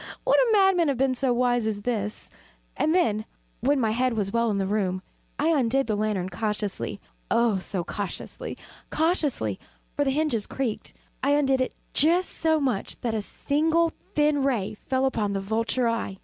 would 0.25 0.35
a 0.35 0.51
madman 0.51 0.87
have 0.87 0.97
been 0.97 1.13
so 1.13 1.31
wise 1.31 1.67
as 1.67 1.83
this, 1.83 2.31
And 2.75 2.95
then, 2.95 3.23
when 3.59 3.79
my 3.79 3.91
head 3.91 4.13
was 4.13 4.31
well 4.33 4.49
in 4.49 4.57
the 4.57 4.65
room, 4.65 5.03
I 5.37 5.49
undid 5.49 5.85
the 5.85 5.95
lantern 5.95 6.29
cautiously 6.29 6.99
oh, 7.29 7.59
so 7.59 7.83
cautiously 7.83 8.57
cautiously 8.89 9.59
(for 9.95 10.03
the 10.03 10.09
hinges 10.09 10.47
creaked) 10.47 10.95
I 11.21 11.35
undid 11.35 11.61
it 11.61 11.75
just 11.93 12.29
so 12.31 12.59
much 12.59 12.99
that 13.01 13.13
a 13.13 13.21
single 13.21 13.91
thin 14.15 14.41
ray 14.41 14.73
fell 14.73 15.05
upon 15.05 15.33
the 15.33 15.39
vulture 15.39 15.87
eye. 15.87 16.17